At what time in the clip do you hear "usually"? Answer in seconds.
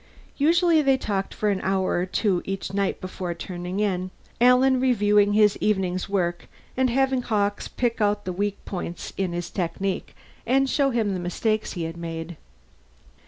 0.37-0.81